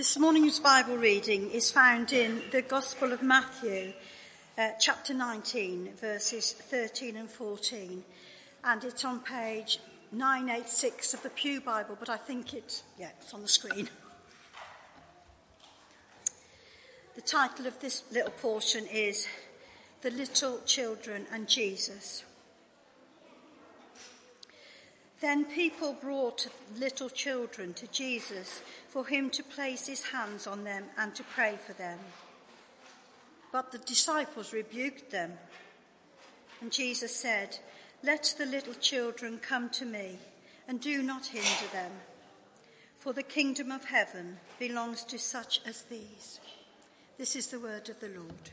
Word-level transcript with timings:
This 0.00 0.18
morning's 0.18 0.58
Bible 0.58 0.96
reading 0.96 1.50
is 1.50 1.70
found 1.70 2.10
in 2.14 2.40
the 2.52 2.62
Gospel 2.62 3.12
of 3.12 3.22
Matthew, 3.22 3.92
uh, 4.56 4.70
chapter 4.80 5.12
19, 5.12 5.90
verses 6.00 6.52
13 6.54 7.18
and 7.18 7.28
14. 7.28 8.02
And 8.64 8.82
it's 8.82 9.04
on 9.04 9.20
page 9.20 9.78
986 10.10 11.12
of 11.12 11.22
the 11.22 11.28
Pew 11.28 11.60
Bible, 11.60 11.98
but 12.00 12.08
I 12.08 12.16
think 12.16 12.54
yeah, 12.54 13.10
it's 13.20 13.34
on 13.34 13.42
the 13.42 13.48
screen. 13.48 13.90
The 17.14 17.20
title 17.20 17.66
of 17.66 17.78
this 17.80 18.02
little 18.10 18.32
portion 18.32 18.86
is 18.86 19.28
The 20.00 20.10
Little 20.12 20.60
Children 20.64 21.26
and 21.30 21.46
Jesus. 21.46 22.24
Then 25.20 25.44
people 25.44 25.92
brought 25.92 26.48
little 26.78 27.10
children 27.10 27.74
to 27.74 27.86
Jesus 27.88 28.62
for 28.88 29.06
him 29.06 29.28
to 29.30 29.42
place 29.42 29.86
his 29.86 30.02
hands 30.02 30.46
on 30.46 30.64
them 30.64 30.84
and 30.96 31.14
to 31.14 31.22
pray 31.22 31.58
for 31.66 31.74
them. 31.74 31.98
But 33.52 33.70
the 33.70 33.78
disciples 33.78 34.52
rebuked 34.52 35.10
them. 35.10 35.32
And 36.62 36.72
Jesus 36.72 37.14
said, 37.14 37.58
Let 38.02 38.34
the 38.38 38.46
little 38.46 38.74
children 38.74 39.38
come 39.38 39.68
to 39.70 39.84
me, 39.84 40.18
and 40.66 40.80
do 40.80 41.02
not 41.02 41.26
hinder 41.26 41.72
them, 41.72 41.92
for 42.98 43.12
the 43.12 43.22
kingdom 43.22 43.70
of 43.70 43.84
heaven 43.84 44.38
belongs 44.58 45.04
to 45.04 45.18
such 45.18 45.60
as 45.66 45.82
these. 45.82 46.40
This 47.18 47.36
is 47.36 47.48
the 47.48 47.60
word 47.60 47.88
of 47.88 48.00
the 48.00 48.08
Lord. 48.08 48.50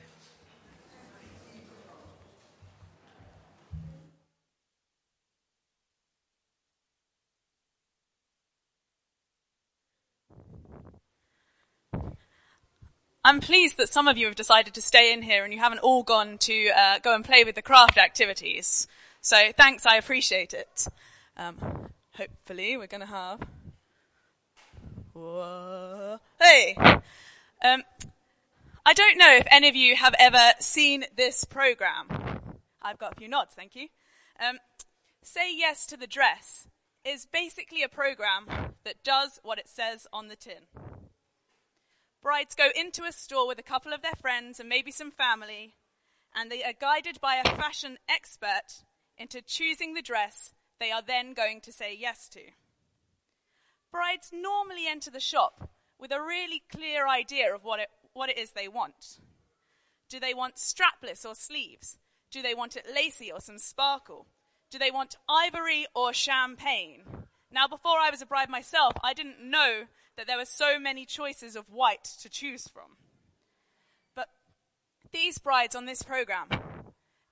I'm 13.27 13.41
pleased 13.41 13.76
that 13.76 13.90
some 13.90 14.08
of 14.08 14.17
you 14.17 14.25
have 14.28 14.36
decided 14.36 14.73
to 14.75 14.81
stay 14.81 15.11
in 15.11 15.22
here 15.22 15.44
and 15.44 15.53
you 15.53 15.59
haven't 15.59 15.80
all 15.80 16.02
gone 16.02 16.38
to 16.38 16.70
uh, 16.70 17.00
go 17.00 17.14
and 17.14 17.25
play 17.25 17.44
with 17.44 17.56
the 17.56 17.61
craft 17.61 17.97
activities. 17.97 18.88
So 19.19 19.52
thanks, 19.58 19.86
I 19.86 19.97
appreciate 19.97 20.53
it. 20.53 20.88
Um, 21.36 21.58
hopefully, 22.16 22.78
we're 22.78 22.88
going 22.88 23.02
to 23.02 23.08
have. 23.08 23.42
Whoa. 25.11 26.22
Hey! 26.39 26.78
Um, 26.78 27.84
I 28.86 28.94
don't 28.94 29.17
know 29.17 29.36
if 29.36 29.47
any 29.52 29.67
of 29.67 29.75
you 29.75 29.97
have 29.97 30.16
ever 30.17 30.53
seen 30.59 31.03
this 31.17 31.44
program. 31.44 32.08
I've 32.81 32.97
got 32.97 33.12
a 33.12 33.16
few 33.16 33.28
nods, 33.28 33.53
thank 33.53 33.75
you. 33.75 33.89
Um, 34.39 34.59
Say 35.22 35.53
Yes 35.53 35.86
to 35.88 35.97
the 35.97 36.08
Dress 36.08 36.69
is 37.03 37.25
basically 37.25 37.84
a 37.84 37.89
program 37.89 38.45
that 38.86 39.03
does 39.03 39.41
what 39.44 39.59
it 39.59 39.67
says 39.67 40.08
on 40.14 40.30
the 40.30 40.38
tin. 40.38 40.86
Brides 42.28 42.56
go 42.56 42.67
into 42.75 43.06
a 43.06 43.14
store 43.14 43.47
with 43.47 43.58
a 43.58 43.64
couple 43.64 43.94
of 43.94 44.02
their 44.02 44.11
friends 44.20 44.59
and 44.59 44.67
maybe 44.67 44.92
some 44.92 45.11
family, 45.11 45.75
and 46.36 46.52
they 46.52 46.61
are 46.61 46.73
guided 46.78 47.22
by 47.22 47.36
a 47.36 47.56
fashion 47.56 47.97
expert 48.09 48.84
into 49.17 49.42
choosing 49.42 49.94
the 49.94 50.02
dress 50.02 50.53
they 50.78 50.92
are 50.92 51.02
then 51.02 51.34
going 51.34 51.61
to 51.61 51.72
say 51.72 51.95
yes 51.97 52.28
to. 52.28 52.42
Brides 53.94 54.31
normally 54.34 54.89
enter 54.89 55.09
the 55.09 55.22
shop 55.22 55.69
with 55.97 56.11
a 56.11 56.22
really 56.22 56.64
clear 56.69 57.08
idea 57.08 57.56
of 57.56 57.64
what 57.64 57.80
it, 57.80 57.88
what 58.11 58.30
it 58.30 58.38
is 58.38 58.52
they 58.52 58.67
want. 58.67 59.22
Do 60.09 60.19
they 60.19 60.34
want 60.34 60.58
strapless 60.58 61.25
or 61.25 61.34
sleeves? 61.34 61.97
Do 62.30 62.41
they 62.41 62.53
want 62.53 62.75
it 62.75 62.88
lacy 62.94 63.31
or 63.31 63.39
some 63.39 63.58
sparkle? 63.58 64.28
Do 64.69 64.78
they 64.78 64.91
want 64.91 65.16
ivory 65.30 65.86
or 65.95 66.12
champagne? 66.12 67.03
Now, 67.52 67.67
before 67.67 67.98
I 68.00 68.09
was 68.09 68.22
a 68.22 68.26
bride 68.26 68.50
myself, 68.50 68.94
I 69.03 69.14
didn't 69.14 69.42
know 69.42 69.84
that 70.17 70.28
there 70.28 70.38
were 70.38 70.45
so 70.45 70.80
many 70.80 71.06
choices 71.06 71.56
of 71.56 71.70
white 71.70 72.03
to 72.22 72.30
choose 72.30 72.67
from. 72.67 72.98
But 74.16 74.30
these 75.12 75.38
brides 75.38 75.75
on 75.75 75.86
this 75.86 76.03
program, 76.03 76.50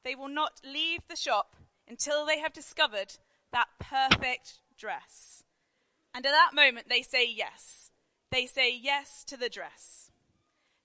they 0.04 0.16
will 0.16 0.30
not 0.30 0.62
leave 0.64 1.02
the 1.09 1.16
shop 1.16 1.56
until 1.88 2.25
they 2.25 2.40
have 2.40 2.54
discovered 2.54 3.18
that 3.52 3.68
perfect 3.80 4.59
dress. 4.78 5.44
And 6.14 6.25
at 6.25 6.31
that 6.31 6.52
moment, 6.54 6.88
they 6.90 7.02
say 7.02 7.28
yes. 7.28 7.92
They 8.31 8.46
say 8.46 8.74
yes 8.74 9.24
to 9.25 9.38
the 9.38 9.50
dress. 9.50 10.12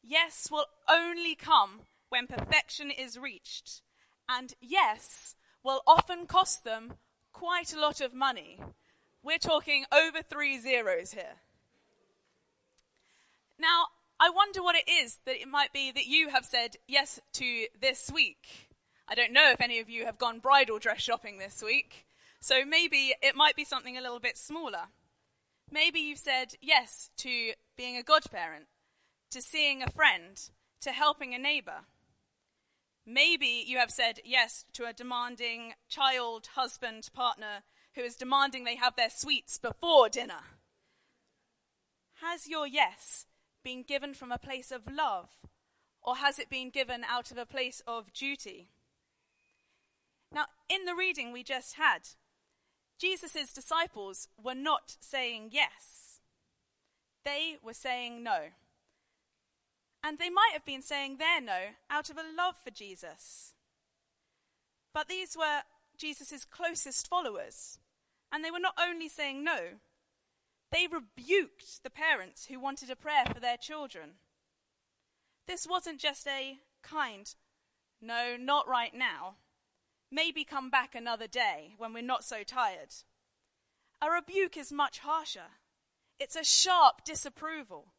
Yes 0.02 0.48
will 0.50 0.66
only 0.88 1.34
come 1.34 1.82
when 2.08 2.26
perfection 2.26 2.90
is 2.90 3.18
reached. 3.18 3.82
And 4.28 4.54
yes 4.60 5.36
will 5.62 5.82
often 5.86 6.26
cost 6.26 6.64
them 6.64 6.94
quite 7.32 7.72
a 7.72 7.80
lot 7.80 8.00
of 8.00 8.14
money. 8.14 8.58
We're 9.22 9.38
talking 9.38 9.84
over 9.92 10.22
three 10.22 10.58
zeros 10.58 11.12
here. 11.12 11.36
Now, 13.58 13.86
I 14.18 14.30
wonder 14.30 14.62
what 14.62 14.76
it 14.76 14.88
is 14.88 15.18
that 15.26 15.40
it 15.40 15.48
might 15.48 15.72
be 15.72 15.92
that 15.92 16.06
you 16.06 16.30
have 16.30 16.44
said 16.44 16.76
yes 16.88 17.20
to 17.34 17.66
this 17.80 18.10
week. 18.12 18.68
I 19.06 19.14
don't 19.14 19.32
know 19.32 19.50
if 19.50 19.60
any 19.60 19.78
of 19.80 19.90
you 19.90 20.06
have 20.06 20.18
gone 20.18 20.38
bridal 20.38 20.78
dress 20.78 21.00
shopping 21.00 21.38
this 21.38 21.62
week, 21.62 22.06
so 22.40 22.64
maybe 22.64 23.14
it 23.22 23.36
might 23.36 23.56
be 23.56 23.64
something 23.64 23.98
a 23.98 24.00
little 24.00 24.20
bit 24.20 24.38
smaller. 24.38 24.88
Maybe 25.70 26.00
you've 26.00 26.18
said 26.18 26.54
yes 26.62 27.10
to 27.18 27.52
being 27.76 27.96
a 27.96 28.02
godparent, 28.02 28.66
to 29.30 29.42
seeing 29.42 29.82
a 29.82 29.90
friend, 29.90 30.40
to 30.80 30.92
helping 30.92 31.34
a 31.34 31.38
neighbor. 31.38 31.84
Maybe 33.06 33.64
you 33.66 33.78
have 33.78 33.90
said 33.90 34.20
yes 34.24 34.64
to 34.74 34.86
a 34.86 34.92
demanding 34.92 35.74
child, 35.88 36.48
husband, 36.54 37.08
partner 37.12 37.62
who 37.94 38.02
is 38.02 38.16
demanding 38.16 38.64
they 38.64 38.76
have 38.76 38.96
their 38.96 39.10
sweets 39.10 39.58
before 39.58 40.08
dinner. 40.08 40.42
Has 42.22 42.46
your 42.46 42.66
yes 42.66 43.26
been 43.64 43.82
given 43.82 44.14
from 44.14 44.30
a 44.30 44.38
place 44.38 44.70
of 44.70 44.90
love, 44.90 45.28
or 46.02 46.16
has 46.16 46.38
it 46.38 46.50
been 46.50 46.70
given 46.70 47.02
out 47.04 47.30
of 47.30 47.38
a 47.38 47.46
place 47.46 47.82
of 47.86 48.12
duty? 48.12 48.68
Now, 50.32 50.46
in 50.68 50.84
the 50.84 50.94
reading 50.94 51.32
we 51.32 51.42
just 51.42 51.74
had, 51.74 52.00
Jesus' 52.98 53.52
disciples 53.52 54.28
were 54.42 54.54
not 54.54 54.96
saying 55.00 55.48
yes, 55.52 56.20
they 57.24 57.56
were 57.62 57.74
saying 57.74 58.22
no. 58.22 58.48
And 60.02 60.18
they 60.18 60.30
might 60.30 60.52
have 60.52 60.64
been 60.64 60.82
saying 60.82 61.16
their 61.16 61.40
no 61.40 61.60
out 61.90 62.08
of 62.08 62.16
a 62.16 62.22
love 62.36 62.54
for 62.62 62.70
Jesus. 62.70 63.54
But 64.94 65.08
these 65.08 65.36
were 65.36 65.62
Jesus' 65.98 66.46
closest 66.46 67.08
followers, 67.08 67.78
and 68.32 68.44
they 68.44 68.50
were 68.50 68.60
not 68.60 68.74
only 68.80 69.08
saying 69.08 69.42
no, 69.44 69.58
they 70.70 70.86
rebuked 70.86 71.82
the 71.82 71.90
parents 71.90 72.46
who 72.46 72.60
wanted 72.60 72.90
a 72.90 72.96
prayer 72.96 73.24
for 73.26 73.40
their 73.40 73.56
children. 73.56 74.12
This 75.46 75.66
wasn't 75.66 75.98
just 75.98 76.26
a 76.28 76.58
kind, 76.82 77.34
no, 78.00 78.36
not 78.38 78.68
right 78.68 78.94
now. 78.94 79.34
Maybe 80.12 80.44
come 80.44 80.70
back 80.70 80.94
another 80.94 81.26
day 81.26 81.74
when 81.76 81.92
we're 81.92 82.02
not 82.02 82.24
so 82.24 82.42
tired. 82.42 82.94
A 84.02 84.10
rebuke 84.10 84.56
is 84.56 84.72
much 84.72 85.00
harsher. 85.00 85.58
It's 86.18 86.36
a 86.36 86.44
sharp 86.44 87.04
disapproval. 87.04 87.92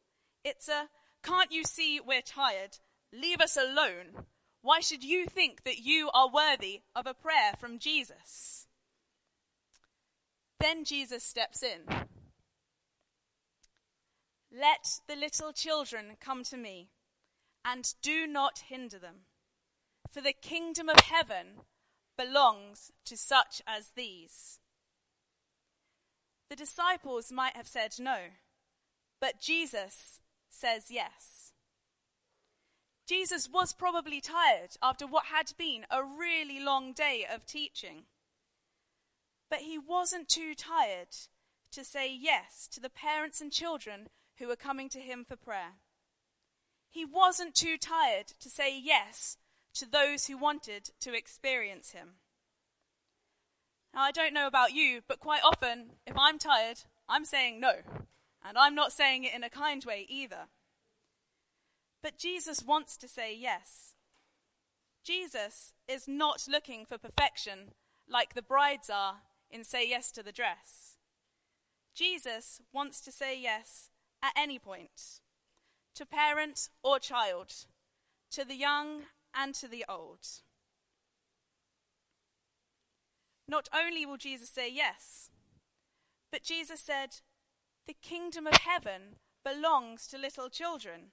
It's 0.44 0.68
a, 0.68 0.90
can't 1.24 1.52
you 1.52 1.64
see 1.64 2.00
we're 2.00 2.22
tired? 2.22 2.78
Leave 3.14 3.41
us 3.41 3.58
alone. 3.58 4.25
Why 4.62 4.80
should 4.80 5.03
you 5.03 5.25
think 5.25 5.64
that 5.64 5.80
you 5.80 6.09
are 6.14 6.30
worthy 6.30 6.81
of 6.96 7.06
a 7.06 7.14
prayer 7.14 7.53
from 7.59 7.80
Jesus? 7.80 8.60
Then 10.61 10.85
Jesus 10.85 11.23
steps 11.23 11.63
in. 11.63 11.81
Let 14.51 14.99
the 15.07 15.16
little 15.16 15.51
children 15.51 16.17
come 16.19 16.44
to 16.44 16.57
me, 16.57 16.89
and 17.66 17.91
do 18.03 18.27
not 18.27 18.63
hinder 18.69 18.99
them, 18.99 19.22
for 20.07 20.22
the 20.22 20.33
kingdom 20.33 20.88
of 20.88 20.99
heaven 20.99 21.61
belongs 22.16 22.91
to 23.05 23.17
such 23.17 23.61
as 23.66 23.89
these. 23.95 24.59
The 26.49 26.55
disciples 26.55 27.31
might 27.31 27.55
have 27.55 27.67
said 27.67 27.95
no, 27.97 28.17
but 29.19 29.41
Jesus 29.41 30.19
says 30.49 30.91
yes. 30.91 31.53
Jesus 33.07 33.49
was 33.52 33.73
probably 33.73 34.22
tired 34.22 34.75
after 34.84 35.07
what 35.07 35.25
had 35.25 35.53
been 35.57 35.85
a 35.90 36.03
really 36.03 36.59
long 36.59 36.93
day 36.93 37.25
of 37.34 37.46
teaching. 37.47 38.03
But 39.52 39.59
he 39.59 39.78
wasn't 39.78 40.30
too 40.30 40.56
tired 40.56 41.09
to 41.74 41.84
say 41.84 42.12
yes 42.12 42.70
to 42.72 42.80
the 42.80 42.90
parents 42.90 43.42
and 43.42 43.52
children 43.52 44.08
who 44.40 44.48
were 44.48 44.56
coming 44.56 44.88
to 44.90 45.00
him 45.00 45.26
for 45.28 45.36
prayer. 45.36 45.74
He 46.90 47.03
wasn't 47.03 47.53
too 47.53 47.78
tired 47.78 48.28
to 48.40 48.50
say 48.50 48.76
yes 48.80 49.38
to 49.74 49.86
those 49.86 50.28
who 50.28 50.38
wanted 50.38 50.92
to 51.02 51.14
experience 51.14 51.92
him. 51.92 52.14
Now, 53.94 54.03
I 54.03 54.12
don't 54.12 54.34
know 54.34 54.48
about 54.48 54.72
you, 54.72 55.02
but 55.06 55.20
quite 55.20 55.44
often, 55.44 55.98
if 56.08 56.16
I'm 56.18 56.40
tired, 56.40 56.78
I'm 57.09 57.26
saying 57.26 57.59
no. 57.59 57.74
And 58.44 58.58
I'm 58.58 58.74
not 58.74 58.94
saying 58.94 59.26
it 59.26 59.34
in 59.36 59.44
a 59.44 59.50
kind 59.50 59.84
way 59.84 60.06
either. 60.08 60.48
But 62.02 62.18
Jesus 62.18 62.64
wants 62.64 62.96
to 62.98 63.08
say 63.09 63.36
yes. 63.36 63.96
Jesus 65.03 65.74
is 65.90 66.08
not 66.08 66.48
looking 66.50 66.86
for 66.86 66.98
perfection 66.98 67.74
like 68.08 68.34
the 68.34 68.42
brides 68.42 68.90
are 68.90 69.18
in 69.52 69.64
Say 69.64 69.88
Yes 69.88 70.12
to 70.14 70.24
the 70.24 70.32
Dress. 70.32 70.98
Jesus 71.94 72.62
wants 72.74 73.02
to 73.02 73.12
say 73.12 73.40
yes 73.40 73.90
at 74.24 74.34
any 74.38 74.58
point, 74.58 75.20
to 75.96 76.06
parent 76.06 76.70
or 76.84 77.00
child, 77.00 77.53
to 78.32 78.46
the 78.46 78.56
young 78.56 79.03
and 79.36 79.53
to 79.56 79.68
the 79.68 79.84
old. 79.90 80.26
Not 83.48 83.68
only 83.74 84.06
will 84.06 84.18
Jesus 84.18 84.50
say 84.50 84.72
yes, 84.72 85.30
but 86.32 86.44
Jesus 86.44 86.80
said, 86.80 87.18
The 87.88 87.96
kingdom 88.02 88.48
of 88.48 88.56
heaven 88.56 89.18
belongs 89.44 90.08
to 90.08 90.18
little 90.18 90.50
children. 90.50 91.12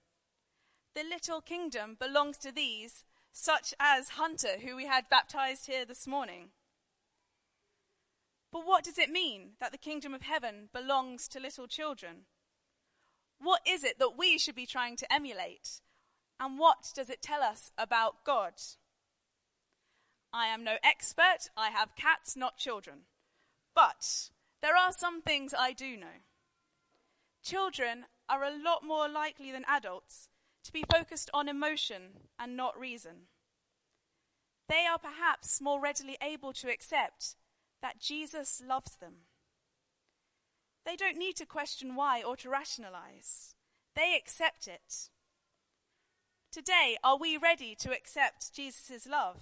The 0.95 1.03
little 1.03 1.41
kingdom 1.41 1.97
belongs 1.99 2.39
to 2.39 2.53
these, 2.53 3.05
such 3.33 3.75
as 3.81 4.11
Hunter, 4.11 4.59
who 4.65 4.77
we 4.77 4.87
had 4.87 5.09
baptized 5.11 5.67
here 5.67 5.85
this 5.85 6.07
morning. 6.07 6.51
But 8.51 8.67
what 8.67 8.85
does 8.85 8.99
it 8.99 9.11
mean 9.11 9.51
that 9.61 9.73
the 9.73 9.79
kingdom 9.79 10.15
of 10.15 10.23
heaven 10.23 10.69
belongs 10.73 11.29
to 11.29 11.41
little 11.41 11.67
children? 11.67 12.27
What 13.41 13.61
is 13.67 13.85
it 13.85 13.99
that 13.99 14.17
we 14.17 14.39
should 14.39 14.55
be 14.55 14.67
trying 14.67 14.97
to 14.97 15.13
emulate? 15.13 15.81
And 16.41 16.59
what 16.59 16.93
does 16.95 17.11
it 17.11 17.21
tell 17.21 17.43
us 17.43 17.73
about 17.77 18.25
God? 18.25 18.55
I 20.33 20.47
am 20.47 20.65
no 20.65 20.77
expert. 20.83 21.51
I 21.57 21.71
have 21.71 21.97
cats, 21.97 22.37
not 22.37 22.57
children. 22.57 23.01
But 23.75 24.31
there 24.63 24.77
are 24.77 24.93
some 24.93 25.23
things 25.23 25.55
I 25.57 25.73
do 25.73 25.97
know. 25.97 26.23
Children 27.43 28.07
are 28.29 28.45
a 28.45 28.51
lot 28.51 28.83
more 28.85 29.09
likely 29.09 29.53
than 29.53 29.65
adults 29.67 30.29
to 30.65 30.73
be 30.73 30.85
focused 30.91 31.31
on 31.33 31.49
emotion 31.49 32.29
and 32.39 32.57
not 32.57 32.79
reason. 32.79 33.29
They 34.69 34.85
are 34.85 34.99
perhaps 34.99 35.61
more 35.61 35.81
readily 35.81 36.19
able 36.21 36.53
to 36.55 36.71
accept 36.71 37.37
that 37.83 38.01
Jesus 38.01 38.63
loves 38.67 38.97
them. 38.97 39.25
They 40.85 40.97
don't 40.97 41.19
need 41.19 41.37
to 41.37 41.47
question 41.47 41.95
why 41.95 42.23
or 42.23 42.37
to 42.37 42.49
rationalize. 42.49 43.55
They 43.95 44.17
accept 44.17 44.67
it. 44.67 45.11
Today, 46.51 46.97
are 47.05 47.19
we 47.19 47.37
ready 47.37 47.75
to 47.81 47.93
accept 47.93 48.55
Jesus' 48.55 49.07
love? 49.07 49.37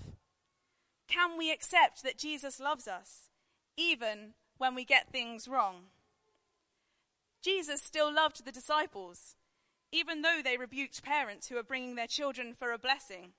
Can 1.08 1.38
we 1.38 1.52
accept 1.52 2.02
that 2.02 2.18
Jesus 2.18 2.58
loves 2.58 2.88
us, 2.88 3.30
even 3.76 4.34
when 4.58 4.74
we 4.74 4.84
get 4.84 5.12
things 5.12 5.46
wrong? 5.46 5.84
Jesus 7.42 7.80
still 7.80 8.12
loved 8.12 8.44
the 8.44 8.50
disciples, 8.50 9.36
even 9.92 10.22
though 10.22 10.40
they 10.42 10.56
rebuked 10.56 11.04
parents 11.04 11.46
who 11.46 11.54
were 11.54 11.62
bringing 11.62 11.94
their 11.94 12.08
children 12.08 12.54
for 12.54 12.72
a 12.72 12.78
blessing. 12.78 13.34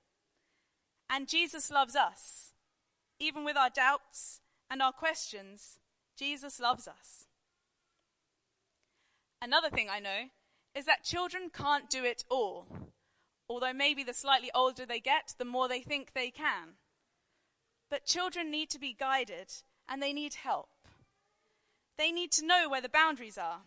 And 1.10 1.28
Jesus 1.28 1.70
loves 1.70 1.96
us, 1.96 2.54
even 3.20 3.44
with 3.44 3.58
our 3.58 3.70
doubts 3.70 4.40
and 4.70 4.82
our 4.82 4.92
questions. 4.92 5.80
Jesus 6.18 6.60
loves 6.60 6.88
us. 6.88 7.26
Another 9.42 9.70
thing 9.70 9.88
I 9.90 10.00
know 10.00 10.30
is 10.74 10.86
that 10.86 11.04
children 11.04 11.50
can't 11.54 11.90
do 11.90 12.04
it 12.04 12.24
all, 12.30 12.68
although 13.50 13.74
maybe 13.74 14.04
the 14.04 14.14
slightly 14.14 14.52
older 14.54 14.86
they 14.86 15.00
get, 15.00 15.36
the 15.38 15.46
more 15.46 15.68
they 15.68 15.82
think 15.82 16.14
they 16.14 16.32
can. 16.32 16.76
But 17.90 18.06
children 18.06 18.52
need 18.52 18.70
to 18.72 18.80
be 18.80 18.96
guided 19.00 19.54
and 19.88 20.02
they 20.02 20.14
need 20.14 20.36
help. 20.36 20.70
They 21.98 22.12
need 22.12 22.32
to 22.34 22.46
know 22.46 22.68
where 22.70 22.82
the 22.82 22.90
boundaries 22.90 23.38
are. 23.38 23.62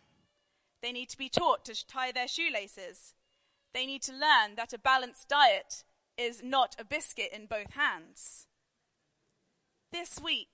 They 0.83 0.93
need 0.93 1.09
to 1.11 1.19
be 1.19 1.29
taught 1.29 1.65
to 1.67 1.87
tie 1.87 2.13
their 2.13 2.29
shoelaces. 2.29 3.15
They 3.75 3.87
need 3.87 4.03
to 4.03 4.13
learn 4.13 4.57
that 4.57 4.73
a 4.73 4.79
balanced 4.79 5.29
diet 5.29 5.85
is 6.17 6.43
not 6.43 6.77
a 6.79 6.85
biscuit 6.85 7.31
in 7.33 7.47
both 7.47 7.73
hands. 7.73 8.47
This 9.93 10.21
week, 10.21 10.49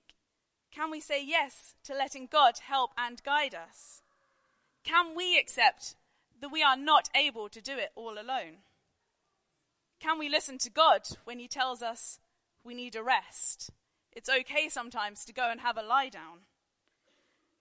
can 0.71 0.91
we 0.91 0.99
say 0.99 1.23
yes 1.23 1.73
to 1.83 1.93
letting 1.93 2.27
God 2.31 2.59
help 2.67 2.91
and 2.97 3.23
guide 3.23 3.55
us? 3.55 4.01
Can 4.83 5.15
we 5.15 5.37
accept 5.37 5.95
that 6.39 6.51
we 6.51 6.63
are 6.63 6.77
not 6.77 7.09
able 7.15 7.49
to 7.49 7.61
do 7.61 7.73
it 7.77 7.91
all 7.95 8.13
alone? 8.13 8.59
Can 9.99 10.19
we 10.19 10.29
listen 10.29 10.57
to 10.59 10.69
God 10.69 11.01
when 11.23 11.39
He 11.39 11.47
tells 11.47 11.81
us 11.81 12.19
we 12.63 12.75
need 12.75 12.95
a 12.95 13.03
rest? 13.03 13.71
It's 14.11 14.29
okay 14.29 14.69
sometimes 14.69 15.25
to 15.25 15.33
go 15.33 15.49
and 15.49 15.61
have 15.61 15.77
a 15.77 15.83
lie 15.83 16.09
down. 16.09 16.39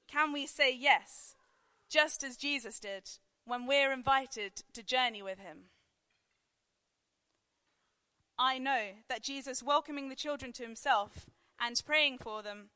Can 0.08 0.32
we 0.32 0.46
say 0.46 0.74
yes, 0.74 1.34
just 1.90 2.22
as 2.22 2.36
Jesus 2.36 2.78
did 2.78 3.08
when 3.44 3.66
we're 3.66 3.92
invited 3.92 4.62
to 4.74 4.82
journey 4.82 5.22
with 5.22 5.38
Him? 5.38 5.70
I 8.38 8.58
know 8.58 8.90
that 9.08 9.22
Jesus 9.22 9.62
welcoming 9.62 10.08
the 10.08 10.14
children 10.14 10.52
to 10.52 10.62
Himself 10.62 11.26
and 11.58 11.82
praying 11.84 12.18
for 12.18 12.42
them 12.42 12.68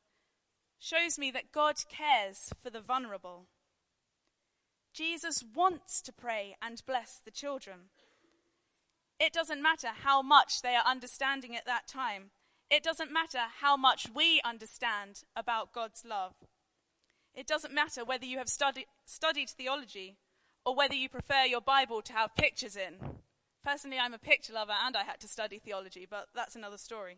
shows 0.81 1.19
me 1.19 1.29
that 1.29 1.51
God 1.51 1.75
cares 1.89 2.51
for 2.61 2.71
the 2.71 2.81
vulnerable. 2.81 3.45
Jesus 4.93 5.43
wants 5.55 6.01
to 6.01 6.11
pray 6.11 6.55
and 6.61 6.81
bless 6.85 7.21
the 7.23 7.31
children. 7.31 7.91
It 9.19 9.31
doesn't 9.31 9.61
matter 9.61 9.89
how 10.03 10.23
much 10.23 10.63
they 10.63 10.75
are 10.75 10.83
understanding 10.85 11.55
at 11.55 11.67
that 11.67 11.87
time. 11.87 12.31
It 12.71 12.81
doesn't 12.83 13.13
matter 13.13 13.43
how 13.61 13.77
much 13.77 14.07
we 14.13 14.41
understand 14.43 15.21
about 15.35 15.71
God's 15.71 16.03
love. 16.03 16.33
It 17.35 17.45
doesn't 17.45 17.73
matter 17.73 18.03
whether 18.03 18.25
you 18.25 18.39
have 18.39 18.49
studied, 18.49 18.87
studied 19.05 19.51
theology 19.51 20.17
or 20.65 20.75
whether 20.75 20.95
you 20.95 21.07
prefer 21.07 21.43
your 21.43 21.61
Bible 21.61 22.01
to 22.01 22.13
have 22.13 22.35
pictures 22.35 22.75
in. 22.75 22.95
Personally, 23.63 23.99
I'm 23.99 24.15
a 24.15 24.17
picture 24.17 24.53
lover 24.53 24.73
and 24.83 24.97
I 24.97 25.03
had 25.03 25.19
to 25.19 25.27
study 25.27 25.59
theology, 25.59 26.07
but 26.09 26.29
that's 26.33 26.55
another 26.55 26.79
story. 26.79 27.17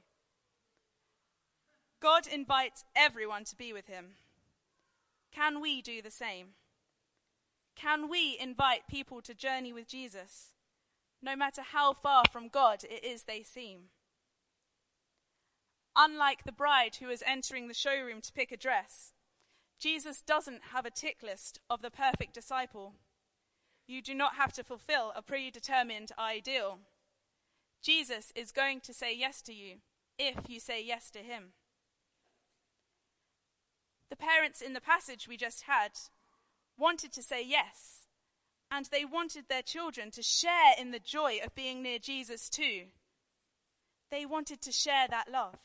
God 2.03 2.27
invites 2.27 2.83
everyone 2.97 3.45
to 3.45 3.55
be 3.55 3.71
with 3.71 3.87
him. 3.87 4.15
Can 5.33 5.61
we 5.61 5.81
do 5.81 6.01
the 6.01 6.11
same? 6.11 6.47
Can 7.77 8.09
we 8.09 8.37
invite 8.37 8.89
people 8.89 9.21
to 9.21 9.33
journey 9.33 9.71
with 9.71 9.87
Jesus, 9.87 10.51
no 11.21 11.37
matter 11.37 11.61
how 11.61 11.93
far 11.93 12.23
from 12.29 12.49
God 12.49 12.83
it 12.83 13.05
is 13.05 13.23
they 13.23 13.41
seem? 13.41 13.83
Unlike 15.95 16.43
the 16.43 16.51
bride 16.51 16.97
who 16.97 17.09
is 17.09 17.23
entering 17.25 17.69
the 17.69 17.73
showroom 17.73 18.19
to 18.19 18.33
pick 18.33 18.51
a 18.51 18.57
dress, 18.57 19.13
Jesus 19.79 20.19
doesn't 20.19 20.73
have 20.73 20.85
a 20.85 20.91
tick 20.91 21.23
list 21.23 21.61
of 21.69 21.81
the 21.81 21.89
perfect 21.89 22.33
disciple. 22.33 22.95
You 23.87 24.01
do 24.01 24.13
not 24.13 24.35
have 24.35 24.51
to 24.53 24.63
fulfill 24.65 25.13
a 25.15 25.21
predetermined 25.21 26.11
ideal. 26.19 26.79
Jesus 27.81 28.33
is 28.35 28.51
going 28.51 28.81
to 28.81 28.93
say 28.93 29.15
yes 29.15 29.41
to 29.43 29.53
you 29.53 29.75
if 30.19 30.49
you 30.49 30.59
say 30.59 30.83
yes 30.83 31.09
to 31.11 31.19
him. 31.19 31.53
The 34.13 34.17
parents 34.17 34.61
in 34.61 34.73
the 34.73 34.79
passage 34.79 35.27
we 35.27 35.37
just 35.37 35.63
had 35.63 35.89
wanted 36.77 37.11
to 37.13 37.23
say 37.23 37.43
yes, 37.43 38.05
and 38.69 38.85
they 38.85 39.05
wanted 39.05 39.45
their 39.49 39.63
children 39.63 40.11
to 40.11 40.21
share 40.21 40.73
in 40.79 40.91
the 40.91 40.99
joy 40.99 41.39
of 41.43 41.55
being 41.55 41.81
near 41.81 41.97
Jesus 41.97 42.47
too. 42.47 42.83
They 44.11 44.27
wanted 44.27 44.61
to 44.61 44.71
share 44.71 45.07
that 45.09 45.31
love. 45.31 45.57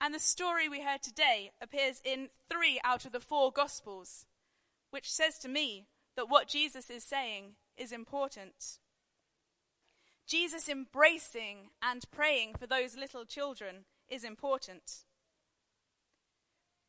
And 0.00 0.12
the 0.12 0.18
story 0.18 0.68
we 0.68 0.82
heard 0.82 1.00
today 1.00 1.52
appears 1.62 2.02
in 2.04 2.30
three 2.50 2.80
out 2.82 3.04
of 3.04 3.12
the 3.12 3.20
four 3.20 3.52
Gospels, 3.52 4.26
which 4.90 5.08
says 5.08 5.38
to 5.38 5.48
me 5.48 5.86
that 6.16 6.28
what 6.28 6.48
Jesus 6.48 6.90
is 6.90 7.04
saying 7.04 7.52
is 7.76 7.92
important. 7.92 8.80
Jesus 10.26 10.68
embracing 10.68 11.70
and 11.80 12.02
praying 12.10 12.54
for 12.58 12.66
those 12.66 12.96
little 12.96 13.24
children 13.24 13.84
is 14.08 14.24
important 14.24 15.04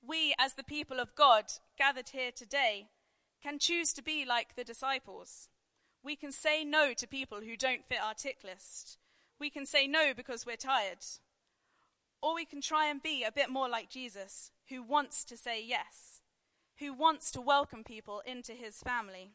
we, 0.08 0.34
as 0.38 0.54
the 0.54 0.64
people 0.64 1.00
of 1.00 1.16
God 1.16 1.46
gathered 1.78 2.10
here 2.10 2.32
today, 2.32 2.88
can 3.42 3.60
choose 3.60 3.94
to 3.94 4.04
be 4.04 4.26
like 4.26 4.56
the 4.56 4.64
disciples. 4.64 5.50
We 6.04 6.16
can 6.16 6.32
say 6.32 6.64
no 6.64 6.94
to 6.94 7.08
people 7.08 7.42
who 7.42 7.56
don't 7.56 7.86
fit 7.86 8.00
our 8.04 8.14
tick 8.14 8.40
list. 8.44 8.98
We 9.40 9.50
can 9.50 9.66
say 9.66 9.88
no 9.88 10.14
because 10.16 10.46
we're 10.46 10.58
tired. 10.58 11.06
Or 12.22 12.36
we 12.36 12.46
can 12.46 12.62
try 12.62 12.88
and 12.88 13.02
be 13.02 13.24
a 13.24 13.32
bit 13.32 13.50
more 13.50 13.70
like 13.70 13.90
Jesus, 13.90 14.52
who 14.70 14.84
wants 14.84 15.24
to 15.26 15.38
say 15.38 15.64
yes, 15.64 16.22
who 16.80 16.94
wants 16.94 17.32
to 17.32 17.42
welcome 17.42 17.84
people 17.84 18.22
into 18.26 18.54
his 18.54 18.80
family. 18.80 19.32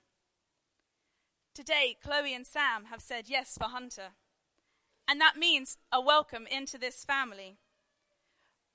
Today, 1.55 1.97
Chloe 2.03 2.35
and 2.35 2.47
Sam 2.47 2.87
have 2.91 3.01
said 3.01 3.25
yes 3.29 3.57
for 3.59 3.69
Hunter. 3.69 4.11
And 5.07 5.21
that 5.21 5.37
means 5.37 5.79
a 5.91 6.01
welcome 6.01 6.47
into 6.47 6.79
this 6.79 7.05
family. 7.05 7.57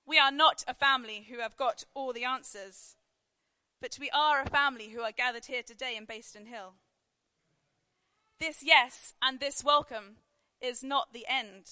We 0.06 0.20
are 0.20 0.32
not 0.32 0.66
a 0.68 0.74
family 0.74 1.28
who 1.30 1.40
have 1.40 1.56
got 1.56 1.86
all 1.94 2.12
the 2.12 2.26
answers, 2.26 2.96
but 3.82 3.98
we 4.00 4.10
are 4.12 4.42
a 4.42 4.50
family 4.50 4.90
who 4.90 5.02
are 5.02 5.12
gathered 5.12 5.46
here 5.46 5.64
today 5.64 5.96
in 5.96 6.06
Bayston 6.06 6.48
Hill. 6.48 6.74
This 8.40 8.62
yes 8.62 9.14
and 9.22 9.40
this 9.40 9.64
welcome 9.64 10.18
is 10.62 10.84
not 10.84 11.14
the 11.14 11.26
end. 11.30 11.70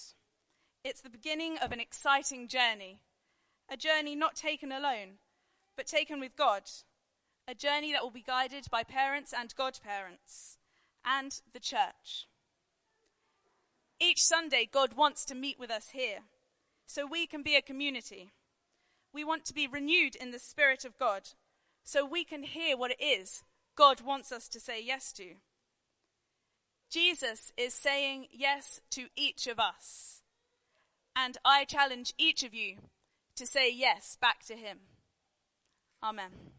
It's 0.82 1.02
the 1.02 1.10
beginning 1.10 1.58
of 1.58 1.72
an 1.72 1.80
exciting 1.80 2.48
journey, 2.48 3.00
a 3.70 3.76
journey 3.76 4.16
not 4.16 4.34
taken 4.34 4.72
alone, 4.72 5.18
but 5.76 5.86
taken 5.86 6.18
with 6.18 6.34
God, 6.34 6.62
a 7.46 7.54
journey 7.54 7.92
that 7.92 8.02
will 8.02 8.10
be 8.10 8.22
guided 8.22 8.66
by 8.70 8.82
parents 8.82 9.34
and 9.36 9.54
godparents 9.54 10.56
and 11.04 11.40
the 11.52 11.60
church. 11.60 12.28
Each 14.00 14.22
Sunday, 14.22 14.68
God 14.70 14.94
wants 14.94 15.26
to 15.26 15.34
meet 15.34 15.58
with 15.58 15.70
us 15.70 15.90
here 15.90 16.20
so 16.92 17.06
we 17.06 17.26
can 17.26 17.42
be 17.42 17.56
a 17.56 17.62
community. 17.62 18.32
We 19.14 19.24
want 19.24 19.46
to 19.46 19.54
be 19.54 19.66
renewed 19.66 20.14
in 20.14 20.30
the 20.30 20.38
Spirit 20.38 20.84
of 20.84 20.98
God 20.98 21.30
so 21.84 22.04
we 22.04 22.22
can 22.22 22.42
hear 22.42 22.76
what 22.76 22.90
it 22.90 23.02
is 23.02 23.42
God 23.74 24.02
wants 24.02 24.30
us 24.30 24.48
to 24.48 24.60
say 24.60 24.82
yes 24.82 25.12
to. 25.14 25.36
Jesus 26.90 27.52
is 27.56 27.72
saying 27.72 28.26
yes 28.30 28.82
to 28.90 29.06
each 29.16 29.46
of 29.46 29.58
us. 29.58 30.20
And 31.16 31.38
I 31.42 31.64
challenge 31.64 32.12
each 32.18 32.42
of 32.42 32.52
you 32.52 32.76
to 33.36 33.46
say 33.46 33.72
yes 33.72 34.18
back 34.20 34.44
to 34.46 34.54
him. 34.54 34.80
Amen. 36.02 36.51